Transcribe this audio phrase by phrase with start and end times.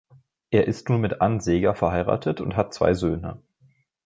[0.49, 3.39] Er ist nun mit Ann Sega verheiratet und hat zwei Söhne.